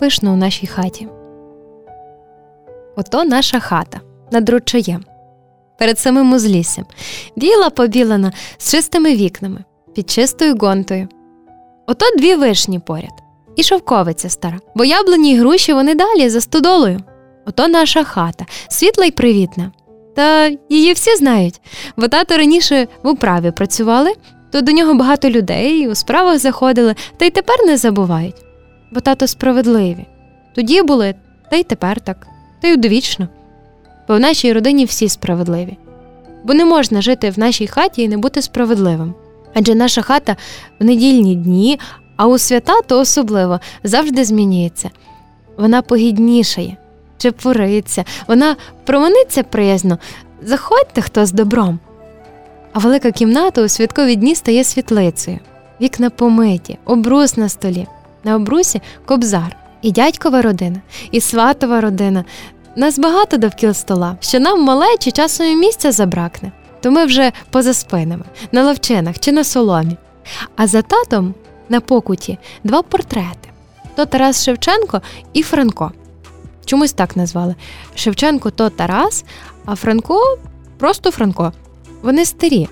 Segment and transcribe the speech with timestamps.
[0.00, 1.08] пишно у нашій хаті.
[2.96, 4.00] Ото наша хата
[4.32, 5.04] над ручаєм.
[5.78, 6.84] Перед самим узліссям.
[7.36, 11.08] Біла побілена з чистими вікнами, під чистою гонтою.
[11.86, 13.12] Ото дві вишні поряд.
[13.56, 17.00] І шовковиця стара, бо яблуні й груші вони далі за стодолою.
[17.46, 19.72] Ото наша хата, світла й привітна.
[20.16, 21.60] Та її всі знають,
[21.96, 24.12] бо тато раніше в управі працювали,
[24.52, 28.49] то до нього багато людей у справах заходили, та й тепер не забувають.
[28.90, 30.06] Бо тато справедливі.
[30.54, 31.14] Тоді були,
[31.50, 32.26] та й тепер так,
[32.62, 33.28] та й удовічно.
[34.08, 35.76] Бо в нашій родині всі справедливі.
[36.44, 39.14] Бо не можна жити в нашій хаті і не бути справедливим.
[39.54, 40.36] Адже наша хата
[40.80, 41.78] в недільні дні,
[42.16, 44.90] а у свята то особливо завжди змінюється.
[45.56, 46.76] Вона погіднішає,
[47.18, 49.98] чепуриться, вона проманиться приязно.
[50.42, 51.78] Заходьте хто з добром.
[52.72, 55.38] А велика кімната у святкові дні стає світлицею.
[55.80, 57.86] Вікна помиті, обрус на столі.
[58.24, 62.24] На обрусі кобзар, і дядькова родина, і сватова родина.
[62.76, 67.74] Нас багато довкіл стола, що нам малечі часом і місця забракне, то ми вже поза
[67.74, 69.96] спинами, на ловчинах чи на соломі.
[70.56, 71.34] А за татом
[71.68, 73.50] на покуті два портрети
[73.94, 75.92] то Тарас Шевченко і Франко.
[76.64, 77.54] Чомусь так назвали.
[77.94, 79.24] Шевченко то Тарас,
[79.64, 80.38] а Франко
[80.78, 81.52] просто Франко.
[82.02, 82.68] Вони старі.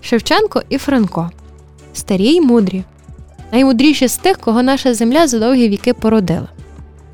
[0.00, 1.30] Шевченко і Франко.
[1.92, 2.84] Старі й мудрі.
[3.54, 6.48] Наймудріші з тих, кого наша земля за довгі віки породила.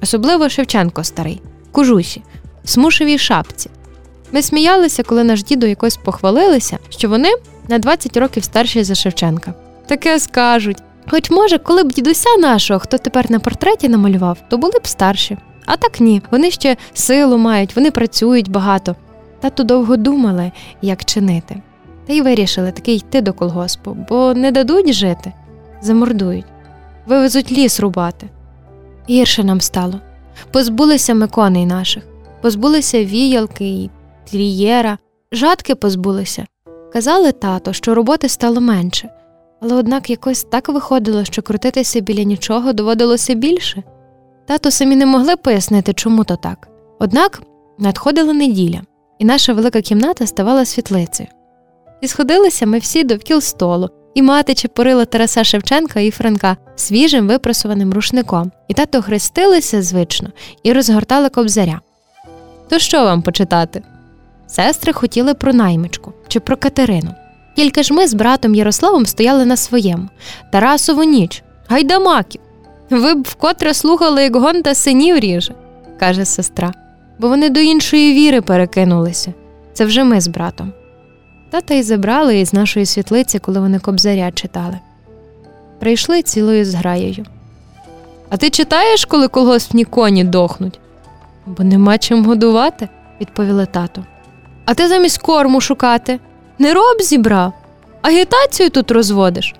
[0.02, 1.40] Особливо Шевченко старий,
[1.72, 2.22] кужусі,
[2.64, 3.70] в смушевій шапці.
[4.32, 7.28] Ми сміялися, коли наш дідо якось похвалилися, що вони
[7.68, 9.54] на 20 років старші за Шевченка.
[9.86, 10.82] Таке скажуть.
[11.10, 15.38] Хоч, може, коли б дідуся нашого, хто тепер на портреті намалював, то були б старші.
[15.66, 18.96] А так ні, вони ще силу мають, вони працюють багато.
[19.40, 21.62] Тато довго думали, як чинити.
[22.06, 25.32] Та й вирішили таки йти до колгоспу, бо не дадуть жити,
[25.82, 26.46] замордують,
[27.06, 28.28] вивезуть ліс рубати.
[29.10, 30.00] Гірше нам стало.
[30.52, 32.02] Позбулися ми коней наших,
[32.42, 33.90] позбулися віялки і
[34.30, 34.98] трієра,
[35.32, 36.46] жадки позбулися.
[36.92, 39.10] Казали тато, що роботи стало менше,
[39.60, 43.82] але однак якось так виходило, що крутитися біля нічого доводилося більше.
[44.46, 46.68] Тато самі не могли пояснити, чому то так.
[46.98, 47.42] Однак
[47.78, 48.80] надходила неділя,
[49.18, 51.28] і наша велика кімната ставала світлицею.
[52.00, 57.92] І сходилися ми всі довкіл столу, і мати чепурила Тараса Шевченка і Франка свіжим випросуваним
[57.92, 60.28] рушником, і тато хрестилися звично
[60.62, 61.80] і розгортали кобзаря.
[62.68, 63.82] То що вам почитати?
[64.46, 67.14] Сестри хотіли про наймичку чи про Катерину.
[67.56, 70.08] Тільки ж ми з братом Ярославом стояли на своєму
[70.52, 72.40] Тарасову ніч, гайдамаків.
[72.90, 75.54] Ви б вкотре слухали, як гонта синів ріже,
[76.00, 76.72] каже сестра,
[77.18, 79.34] бо вони до іншої віри перекинулися.
[79.72, 80.72] Це вже ми з братом.
[81.50, 84.78] Тата й забрали із нашої світлиці, коли вони кобзаря читали.
[85.78, 87.24] Прийшли цілою зграєю.
[88.28, 90.80] А ти читаєш, коли колгоспні коні дохнуть?
[91.46, 92.88] Бо нема чим годувати,
[93.20, 94.04] відповіли тато.
[94.64, 96.18] А ти замість корму шукати.
[96.58, 97.52] Не роб зібрав,
[98.02, 99.54] агітацію тут розводиш.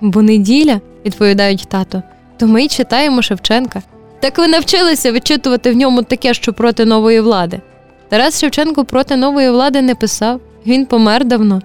[0.00, 2.02] Бо неділя, відповідають тато,
[2.36, 3.82] то ми й читаємо Шевченка.
[4.20, 7.60] Так ви навчилися вичитувати в ньому таке, що проти нової влади.
[8.08, 11.62] Тарас Шевченко проти нової влади не писав, він помер давно,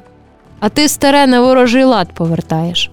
[0.59, 2.91] а ти старе на ворожий лад повертаєш.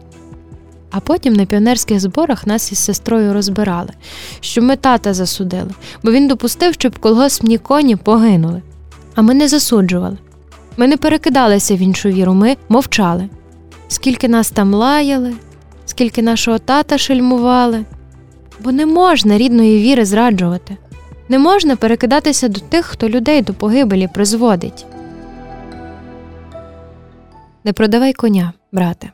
[0.91, 3.91] А потім на піонерських зборах нас із сестрою розбирали,
[4.41, 5.71] що ми тата засудили,
[6.03, 8.63] бо він допустив, щоб колгоспні коні погинули.
[9.15, 10.19] А ми не засуджували.
[10.77, 13.29] Ми не перекидалися в іншу віру, ми мовчали.
[13.89, 15.35] Скільки нас там лаяли,
[15.87, 17.85] скільки нашого тата шельмували,
[18.61, 20.77] бо не можна рідної віри зраджувати,
[21.29, 24.87] не можна перекидатися до тих, хто людей до погибелі призводить.
[27.69, 29.13] Не продавай коня, брате.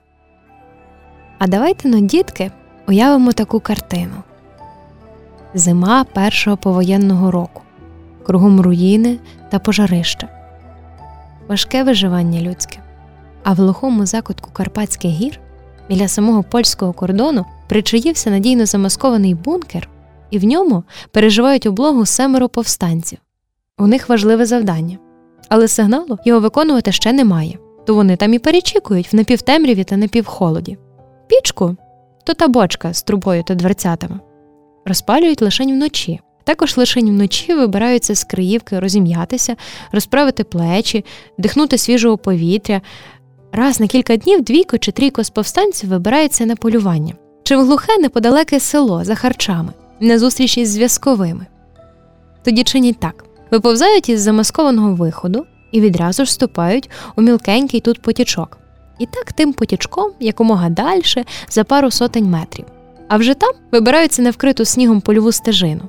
[1.39, 2.51] А давайте ну, дітки,
[2.89, 4.23] уявимо таку картину
[5.55, 7.63] Зима першого повоєнного року,
[8.27, 9.19] кругом руїни
[9.51, 10.29] та пожарища,
[11.49, 12.79] важке виживання людське.
[13.45, 15.41] А в глухому закутку Карпатських гір
[15.89, 19.89] біля самого польського кордону причаївся надійно замаскований бункер,
[20.31, 23.19] і в ньому переживають облогу семеро повстанців.
[23.79, 24.99] У них важливе завдання,
[25.49, 30.79] але сигналу його виконувати ще немає, то вони там і перечікують в напівтемряві та напівхолоді.
[31.27, 31.77] Пічку
[32.25, 34.21] то та бочка з трубою та дверцятами.
[34.85, 36.21] Розпалюють лише вночі.
[36.45, 39.57] Також лише вночі вибираються з Криївки розім'ятися,
[39.93, 41.05] розправити плечі,
[41.39, 42.81] дихнути свіжого повітря.
[43.53, 47.15] Раз на кілька днів двійко чи трійко з повстанців вибирається на полювання
[47.45, 51.47] чи в глухе неподалеке село за харчами, на зустріч із зв'язковими.
[52.45, 58.59] Тоді чинять так: виповзають із замаскованого виходу і відразу ж вступають у мілкенький тут потічок.
[58.99, 61.03] І так тим потічком якомога далі
[61.51, 62.65] за пару сотень метрів.
[63.09, 65.81] а вже там вибираються на вкриту снігом польову стежину.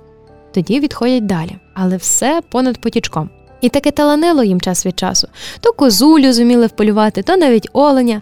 [0.53, 3.29] Тоді відходять далі, але все понад потічком.
[3.61, 5.27] І таке таланило їм час від часу
[5.59, 8.21] то козулю зуміли вполювати, то навіть оленя.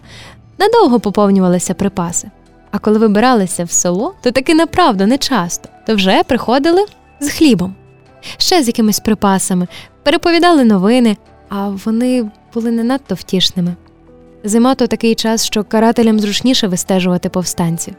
[0.58, 2.30] Надовго поповнювалися припаси.
[2.70, 6.84] А коли вибиралися в село, то таки направду не часто, то вже приходили
[7.20, 7.74] з хлібом,
[8.36, 9.66] ще з якимись припасами,
[10.02, 11.16] переповідали новини,
[11.48, 13.74] а вони були не надто втішними.
[14.44, 17.94] Зима то такий час, що карателям зручніше вистежувати повстанців.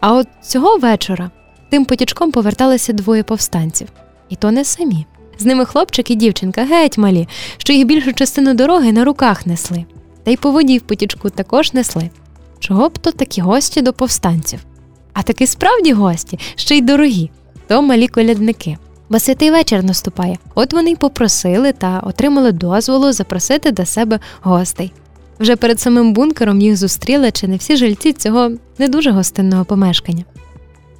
[0.00, 1.30] А от цього вечора
[1.70, 3.88] тим потічком поверталися двоє повстанців,
[4.28, 5.06] і то не самі.
[5.38, 9.84] З ними хлопчик і дівчинка геть малі, що їх більшу частину дороги на руках несли,
[10.22, 12.10] та й по воді в потічку також несли.
[12.58, 14.64] Чого б то такі гості до повстанців?
[15.12, 17.30] А таки справді гості, ще й дорогі,
[17.66, 18.78] то малі колядники.
[19.14, 20.38] Бо святий вечір наступає.
[20.54, 24.92] От вони й попросили та отримали дозволу запросити до себе гостей.
[25.40, 30.24] Вже перед самим бункером їх зустріли чи не всі жильці цього не дуже гостинного помешкання.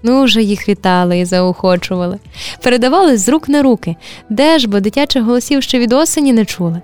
[0.02, 2.18] Ну, вже їх вітали і заохочували,
[2.62, 3.96] передавали з рук на руки,
[4.30, 6.82] де ж, бо дитячих голосів ще від осені не чули.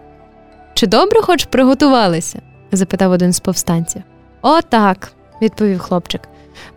[0.75, 2.43] Чи добре хоч приготувалися?
[2.73, 4.03] запитав один з повстанців.
[4.43, 5.13] «О, так»,–
[5.43, 6.21] відповів хлопчик.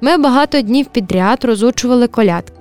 [0.02, 2.53] Ми багато днів підряд розучували колядки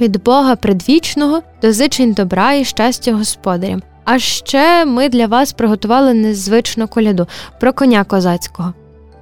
[0.00, 3.82] від Бога предвічного до зичень добра і щастя господарям.
[4.04, 7.26] А ще ми для вас приготували незвичну коляду
[7.60, 8.74] про коня козацького.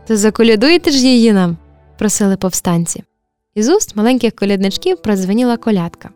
[0.07, 1.57] То заколядуєте ж її нам?
[1.99, 3.03] просили повстанці.
[3.55, 6.09] Із уст маленьких колядничків прозвеніла колядка.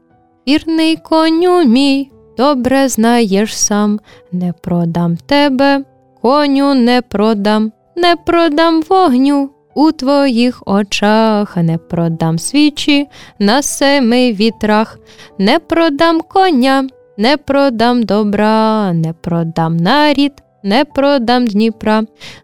[0.48, 4.00] Вірний коню мій, добре знаєш сам,
[4.32, 5.84] не продам тебе,
[6.22, 9.50] коню не продам, не продам вогню.
[9.74, 13.08] У твоїх очах не продам свічі
[13.38, 14.98] на семи вітрах,
[15.38, 20.32] не продам коня, не продам добра, не продам нарід,
[20.62, 22.02] не продам Дніпра,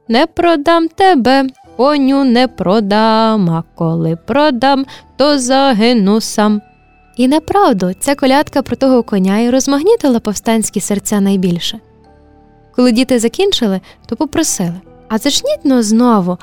[0.09, 1.47] не продам тебе,
[1.77, 4.87] коню не продам, а коли продам,
[5.17, 6.61] то загину сам.
[7.17, 11.81] І направду ця колядка про того коня і розмагнітила повстанські серця найбільше.
[12.77, 16.39] Коли діти закінчили, то попросили А зачніть но знову,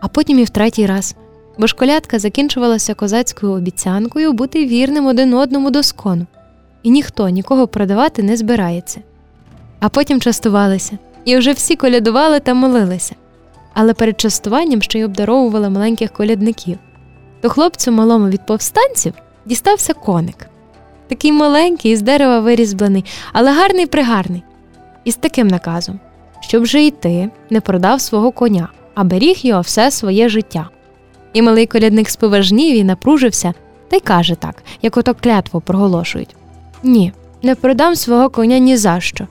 [0.00, 1.14] а потім і в третій раз,
[1.58, 6.26] бо ж колядка закінчувалася козацькою обіцянкою бути вірним один одному до скону,
[6.82, 9.00] і ніхто нікого продавати не збирається.
[9.80, 13.14] А потім частувалися, і вже всі колядували та молилися
[13.80, 16.78] але перед частуванням ще й обдаровували маленьких колядників.
[17.40, 19.12] То хлопцю малому від повстанців
[19.46, 20.46] дістався коник.
[21.08, 24.42] Такий маленький, із дерева вирізблений, але гарний пригарний.
[25.04, 26.00] І з таким наказом,
[26.40, 28.68] щоб же й ти не продав свого коня,
[28.98, 30.68] а беріг його все своє життя.
[31.32, 33.54] І малий колядник споважнів і напружився
[33.88, 36.36] та й каже так, як ото клятву проголошують:
[36.82, 37.12] Ні,
[37.42, 39.26] не продам свого коня ні за що,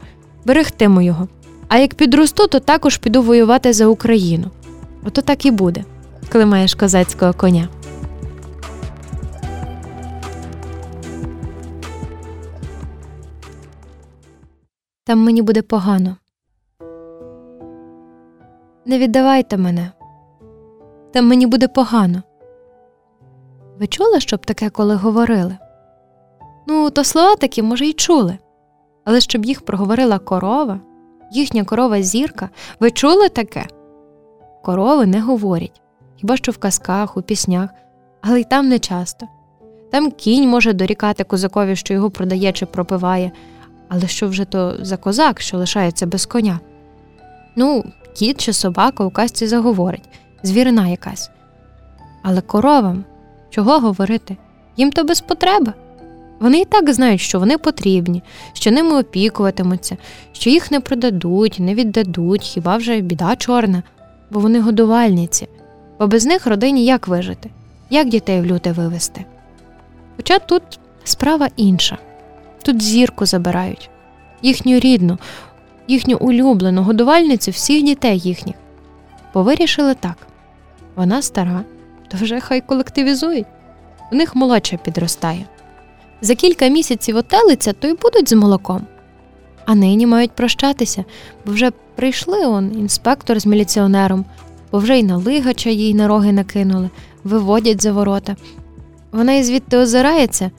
[0.45, 1.27] берегтиму його.
[1.67, 4.51] А як підросту, то також піду воювати за Україну.
[5.05, 5.83] Ото так і буде,
[6.31, 7.69] коли маєш козацького коня.
[15.05, 16.15] Там мені буде погано.
[18.87, 19.91] Не віддавайте мене.
[21.13, 22.23] Там мені буде погано.
[23.79, 25.57] Ви чули, щоб таке коли говорили?
[26.67, 28.37] Ну, то слова такі, може, й чули,
[29.05, 30.79] але щоб їх проговорила корова
[31.31, 32.49] їхня корова зірка.
[32.79, 33.65] Ви чули таке?
[34.63, 35.81] Корови не говорять,
[36.15, 37.69] хіба що в казках, у піснях,
[38.21, 39.27] але й там не часто.
[39.91, 43.31] Там кінь може дорікати козакові, що його продає чи пропиває,
[43.89, 46.59] але що вже то за козак, що лишається без коня?
[47.55, 47.83] Ну,
[48.17, 50.09] кіт чи собака у казці заговорить,
[50.43, 51.29] звірина якась.
[52.23, 53.03] Але коровам
[53.49, 54.37] чого говорити?
[54.77, 55.73] Їм то без потреби.
[56.39, 59.97] Вони і так знають, що вони потрібні, що ними опікуватимуться,
[60.31, 63.83] що їх не продадуть, не віддадуть, хіба вже біда чорна,
[64.31, 65.47] бо вони годувальниці,
[65.99, 67.49] бо без них родині як вижити,
[67.89, 69.25] як дітей в люте вивести.
[70.17, 70.63] Хоча тут
[71.03, 71.97] справа інша
[72.63, 73.89] тут зірку забирають,
[74.41, 75.17] їхню рідну,
[75.87, 78.55] їхню улюблену годувальницю всіх дітей їхніх.
[79.33, 80.27] Бо вирішили так
[80.95, 81.63] вона стара,
[82.07, 83.45] то вже хай колективізують,
[84.11, 85.45] у них молодша підростає.
[86.21, 88.81] За кілька місяців отелиться, то й будуть з молоком.
[89.65, 91.05] А нині мають прощатися,
[91.45, 94.25] бо вже прийшли он інспектор з міліціонером,
[94.71, 96.89] бо вже й на лигача їй на роги накинули,
[97.23, 98.35] виводять за ворота.
[99.11, 100.51] Вона і звідти озирається,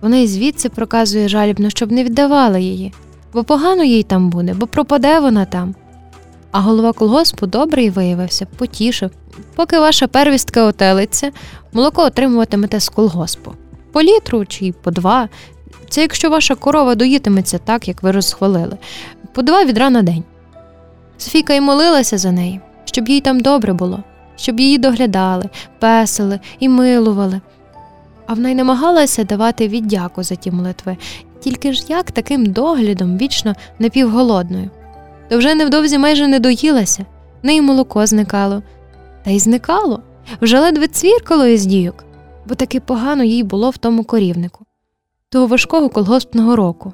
[0.00, 2.92] вона і звідси проказує жалібно, щоб не віддавали її,
[3.32, 5.74] бо погано їй там буде, бо пропаде вона там.
[6.50, 9.10] А голова колгоспу добрий виявився, потішив.
[9.54, 11.30] Поки ваша первістка отелиться,
[11.72, 13.54] молоко отримуватимете з колгоспу
[13.92, 15.28] по літру чи по два.
[15.88, 18.78] Це якщо ваша корова доїтиметься так, як ви розхвалили,
[19.32, 20.24] по два відра на день.
[21.18, 24.02] Софійка й молилася за неї, щоб їй там добре було,
[24.36, 27.40] щоб її доглядали, песили і милували,
[28.26, 30.96] А вона й намагалася давати віддяку за ті молитви,
[31.42, 34.70] тільки ж як таким доглядом вічно напівголодною.
[35.28, 37.06] То вже невдовзі майже не доїлася,
[37.42, 38.62] в неї молоко зникало,
[39.24, 40.02] та й зникало,
[40.40, 42.04] вже ледве цвіркало із дійок,
[42.48, 44.66] бо таки погано їй було в тому корівнику,
[45.28, 46.92] того важкого колгоспного року,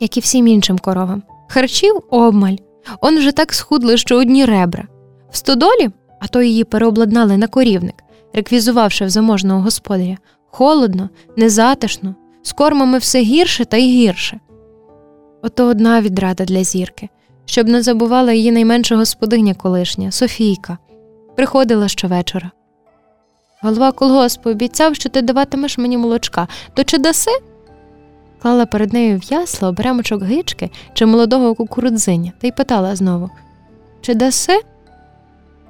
[0.00, 1.22] як і всім іншим коровам.
[1.48, 2.56] Харчів обмаль,
[3.00, 4.84] он вже так схудли, що одні ребра.
[5.30, 7.94] В стодолі, а то її переобладнали на корівник,
[8.32, 10.16] реквізувавши в заможного господаря,
[10.50, 14.40] холодно, незатишно, з кормами все гірше та й гірше.
[15.42, 17.08] Ото одна відрада для зірки,
[17.44, 20.78] щоб не забувала її найменша господиня колишня, Софійка,
[21.36, 22.50] приходила щовечора.
[23.62, 27.30] Голова колгоспу обіцяв, що ти даватимеш мені молочка, то чи даси?
[28.42, 33.30] Клала перед нею в ясла оберемочок гички чи молодого кукурудзиня та й питала знову
[34.00, 34.60] Чи даси?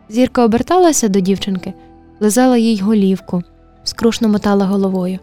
[0.09, 1.75] Зірка оберталася до дівчинки,
[2.21, 3.43] лизала їй голівку,
[3.85, 5.19] скрушно мотала головою.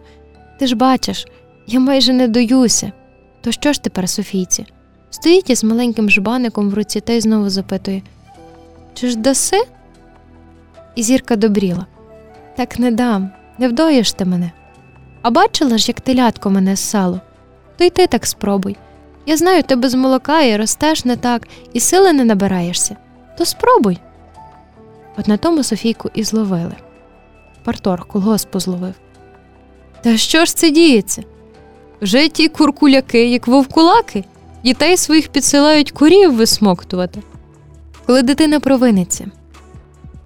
[0.58, 1.26] Ти ж бачиш,
[1.66, 2.92] я майже не доюся.
[3.40, 4.66] То що ж тепер, Софійці?
[5.10, 8.02] Стоїть із маленьким жбаником в руці та й знову запитує
[8.94, 9.62] Чи ж даси?
[10.94, 11.86] І зірка добріла.
[12.56, 14.52] Так не дам, не вдоїш ти мене.
[15.22, 17.20] А бачила ж, як телятко мене ссало?
[17.76, 18.76] То й ти так спробуй.
[19.26, 22.96] Я знаю, ти без молока і ростеш не так, і сили не набираєшся.
[23.38, 23.98] То спробуй.
[25.16, 26.74] От на тому Софійку і зловили.
[27.64, 28.94] Парторг колгоспу зловив.
[30.02, 31.22] Та що ж це діється?
[32.02, 34.24] Вже ті куркуляки, як вовкулаки,
[34.64, 37.22] дітей своїх підсилають курів висмоктувати.
[38.06, 39.30] Коли дитина провиниться,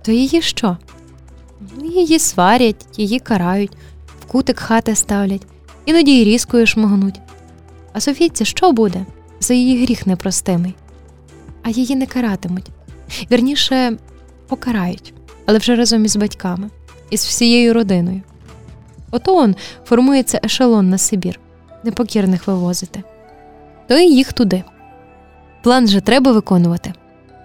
[0.03, 0.77] то її що?
[1.77, 3.73] Ну, Її сварять, її карають,
[4.21, 5.47] в кутик хати ставлять,
[5.85, 7.21] іноді й різкою шмогнуть.
[7.93, 9.07] А Софійці що буде
[9.41, 10.75] за її гріх непростимий?
[11.63, 12.71] А її не каратимуть.
[13.31, 13.97] Вірніше,
[14.49, 15.15] покарають,
[15.47, 16.71] але вже разом із батьками,
[17.11, 18.23] із всією родиною.
[19.11, 21.41] Ото он формується ешелон на Сибір,
[21.87, 23.03] непокірних вивозити.
[23.89, 24.65] То й їх туди.
[25.63, 26.93] План же треба виконувати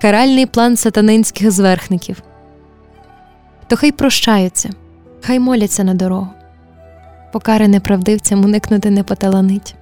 [0.02, 2.24] каральний план сатанинських зверхників.
[3.68, 4.70] То хай прощаються,
[5.22, 6.28] хай моляться на дорогу.
[7.32, 9.76] Покари неправдивцям уникнути не поталанить.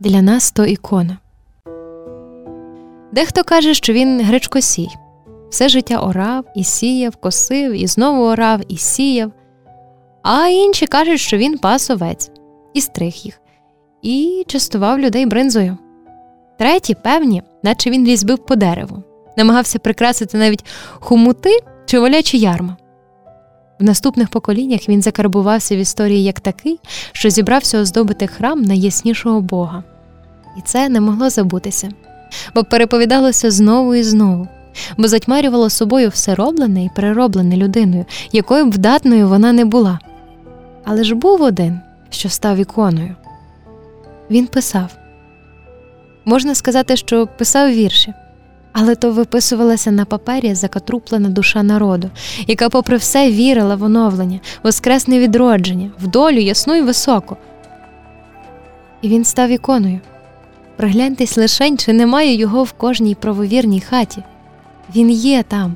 [0.00, 1.18] Для нас то ікона.
[3.12, 4.88] Дехто каже, що він гречкосій.
[5.50, 9.32] Все життя орав і сіяв, косив, і знову орав і сіяв,
[10.22, 12.30] а інші кажуть, що він пас овець
[12.74, 13.40] і стриг їх,
[14.02, 15.78] і частував людей бринзою.
[16.58, 19.02] Треті, певні, наче він різьбив по дереву,
[19.36, 20.64] намагався прикрасити навіть
[21.00, 21.50] хумути
[21.86, 22.76] чи волячі ярма.
[23.80, 26.80] В наступних поколіннях він закарбувався в історії як такий,
[27.12, 29.84] що зібрався оздобити храм найяснішого Бога.
[30.58, 31.90] І це не могло забутися,
[32.54, 34.48] бо переповідалося знову і знову,
[34.96, 39.98] бо затьмарювало собою все роблене і перероблене людиною, якою б вдатною вона не була.
[40.84, 41.80] Але ж був один,
[42.10, 43.14] що став іконою.
[44.30, 44.90] Він писав
[46.26, 48.14] можна сказати, що писав вірші,
[48.72, 52.10] але то виписувалася на папері закатруплена душа народу,
[52.46, 57.36] яка, попри все, вірила в оновлення, воскресне відродження, в долю ясну і високу.
[59.02, 60.00] І він став іконою.
[60.76, 64.22] Пригляньтесь лишень, чи немає його в кожній правовірній хаті.
[64.94, 65.74] Він є там.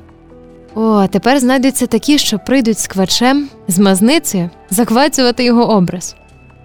[0.75, 6.15] О, тепер знайдуться такі, що прийдуть з квачем, з мазницею, заквацювати його образ.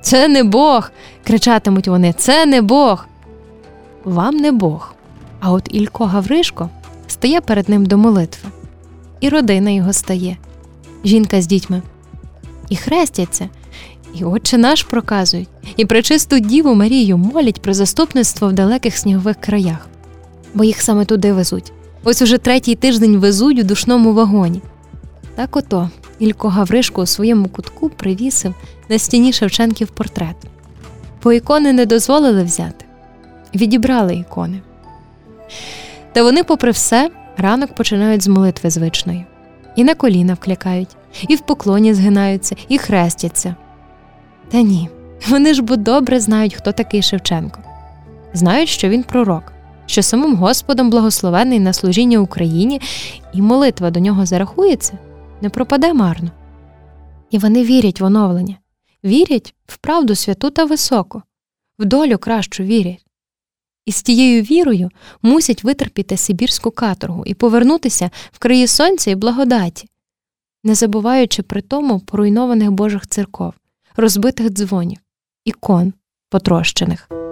[0.01, 0.91] Це не Бог.
[1.25, 3.07] кричатимуть вони, це не Бог.
[4.05, 4.95] Вам не Бог.
[5.41, 6.71] А от Ілько Гавришко
[7.07, 8.49] стає перед ним до молитви,
[9.21, 10.37] і родина його стає,
[11.05, 11.83] жінка з дітьми.
[12.69, 13.49] І хрестяться,
[14.15, 19.89] і Отче наш проказують, і пречисту Діву Марію молять про заступництво в далеких снігових краях,
[20.55, 21.73] бо їх саме туди везуть.
[22.09, 24.63] Ось уже третій тиждень везуть у душному вагоні.
[25.35, 28.55] Так ото Ілько Гавришко у своєму кутку привісив
[28.89, 30.37] на стіні Шевченків портрет.
[31.23, 32.85] Бо ікони не дозволили взяти,
[33.55, 34.61] відібрали ікони.
[36.13, 39.27] Та вони, попри все, ранок починають з молитви звичної,
[39.77, 40.97] і на коліна вклякають,
[41.29, 43.55] і в поклоні згинаються, і хрестяться.
[44.49, 44.91] Та ні,
[45.29, 47.61] вони ж бо добре знають, хто такий Шевченко,
[48.35, 49.53] знають, що він пророк,
[49.87, 52.81] що самим Господом благословений на служіння Україні,
[53.33, 54.99] і молитва до нього зарахується,
[55.41, 56.31] не пропаде марно.
[57.31, 58.57] І вони вірять в оновлення,
[59.05, 61.23] вірять в правду святу та високу,
[61.79, 63.07] в долю кращу вірять.
[63.87, 64.91] І з тією вірою
[65.23, 69.89] мусять витерпіти Сибірську каторгу і повернутися в краї сонця і благодаті,
[70.65, 73.55] не забуваючи при тому поруйнованих Божих церков
[73.97, 74.99] розбитих дзвонів,
[75.45, 75.93] ікон
[76.31, 77.26] потрощених.